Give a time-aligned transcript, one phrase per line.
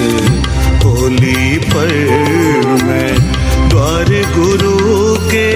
[0.00, 1.92] होली पर
[2.84, 3.14] मैं
[3.68, 4.76] द्वार गुरु
[5.30, 5.48] के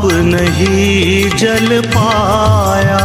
[0.00, 3.00] पाप नहीं जल पाया।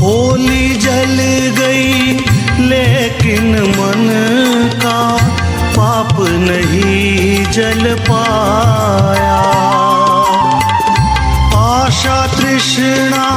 [0.00, 1.16] होली जल
[1.58, 2.12] गई,
[2.68, 4.08] लेकिन मन
[4.82, 5.00] का
[5.76, 9.38] पाप नहीं जल पाया।
[11.60, 13.28] आशा तृष्णा,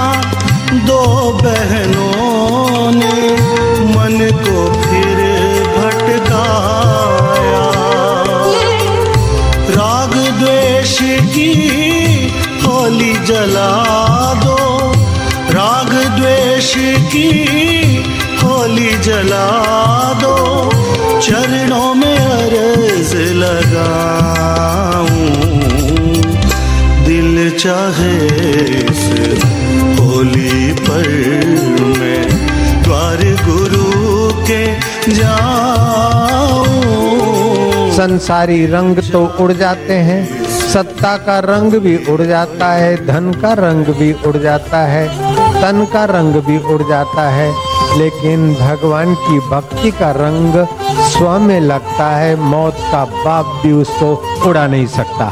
[0.88, 1.04] दो
[1.44, 1.93] बहनों
[13.34, 14.94] जला दो।
[15.52, 18.04] राग द्वेष की
[18.44, 20.72] होली जला दो।
[21.22, 25.30] चरणों में अर्ज़ लगाऊँ।
[27.06, 29.30] दिल चाहे इस
[30.00, 31.08] होली पर
[31.98, 32.24] मैं
[32.84, 34.80] द्वार गुरु के
[35.14, 40.43] जाऊँ। संसारी रंग तो उड़ जाते हैं।
[40.74, 45.08] सत्ता का रंग भी उड़ जाता है, धन का रंग भी उड़ जाता है,
[45.62, 47.52] तन का रंग भी उड़ जाता है,
[47.98, 50.56] लेकिन भगवान की भक्ति का रंग
[51.12, 54.14] स्व में लगता है, मौत का बाप भी उसको
[54.50, 55.32] उड़ा नहीं सकता।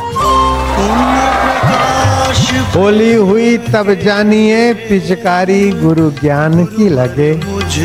[2.75, 7.33] होली हुई, तब जानिए, पिचकारी गुरु ज्ञान की लगे,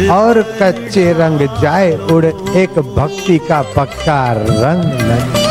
[0.08, 2.24] और कच्चे रंग जाए, उड़
[2.56, 5.45] एक भक्ति का पक्का रंग लगे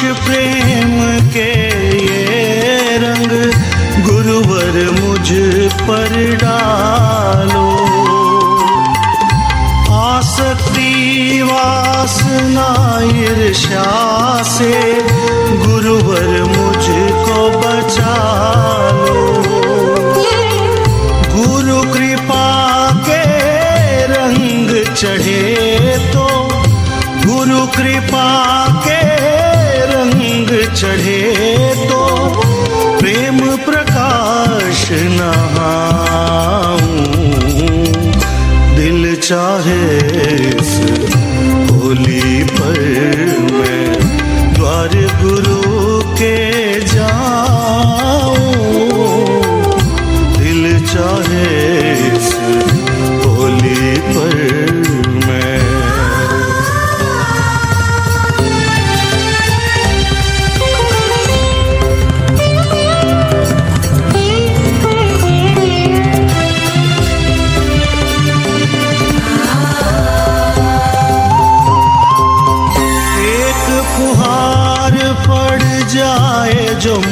[0.00, 0.92] प्रकाश प्रेम
[1.32, 1.50] के
[2.04, 3.32] ये रंग
[4.06, 5.28] गुरुवर मुझ
[5.88, 7.66] पर डालो।
[9.96, 12.68] आसक्ति वासना
[13.20, 13.84] ईर्ष्या
[14.52, 14.72] से
[15.66, 18.16] गुरुवर मुझको बचा
[19.00, 19.22] लो
[21.34, 22.46] गुरु कृपा
[23.08, 23.22] के
[24.14, 26.28] रंग चढ़े तो
[27.26, 28.28] गुरु कृपा
[28.86, 28.98] के
[30.74, 31.20] चढ़े
[31.88, 32.00] तो
[33.00, 34.82] प्रेम प्रकाश
[35.18, 36.80] नहाऊं।
[38.76, 39.84] दिल चाहे
[41.70, 42.80] होली पर
[43.52, 43.88] मैं
[44.54, 45.49] द्वार गुरु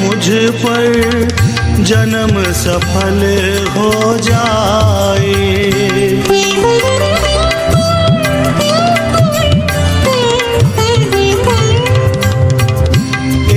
[0.09, 0.29] मुझ
[0.61, 3.19] पर जन्म सफल
[3.75, 5.33] हो जाए।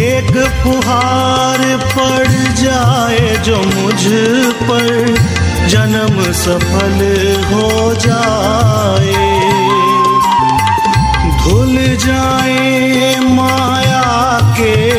[0.08, 1.64] एक फुहार
[1.96, 2.28] पड़
[2.62, 4.02] जाए जो मुझ
[4.69, 5.14] पर
[5.69, 6.98] जन्म सफल
[7.52, 9.31] हो जाए।
[11.43, 11.76] धुल
[12.06, 14.00] जाए माया
[14.58, 14.91] के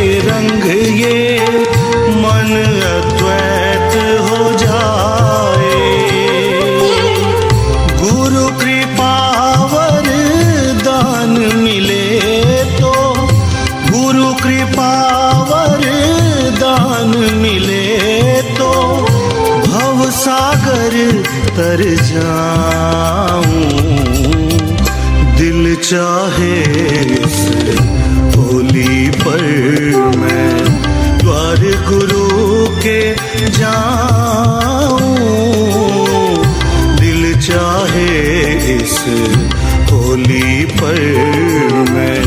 [21.54, 23.46] उतर जाऊँ।
[25.38, 26.56] दिल चाहे
[27.18, 27.38] इस
[28.36, 29.44] होली पर
[30.18, 30.54] मैं
[31.18, 32.26] द्वार गुरु
[32.82, 33.00] के
[33.50, 35.06] जाऊँ।
[37.00, 38.10] दिल चाहे
[38.76, 38.98] इस
[39.92, 41.02] होली पर
[41.94, 42.20] मैं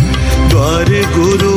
[0.48, 1.55] द्वार गुरु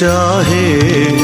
[0.00, 1.19] चाहे